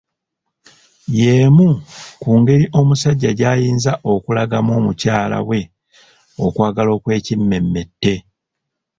[1.17, 1.67] Y'emu
[2.21, 5.59] ku ngeri omusajja gy'ayinza okulagamu mukyala we
[6.45, 8.13] okwagala okwekimmemmette.